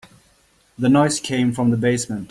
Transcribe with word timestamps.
The 0.79 0.89
noise 0.89 1.19
came 1.19 1.51
from 1.53 1.69
the 1.69 1.77
basement. 1.77 2.19